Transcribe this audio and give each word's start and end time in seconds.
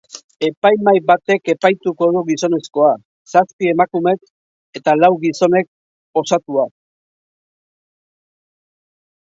Epaimahai 0.45 1.01
batek 1.09 1.51
epaituko 1.53 2.07
du 2.15 2.23
gizonezkoa, 2.29 2.87
zazpi 3.33 3.69
emakumek 3.75 4.35
eta 4.81 4.97
lau 5.03 5.13
gizonek 5.27 6.25
osatua. 6.25 6.69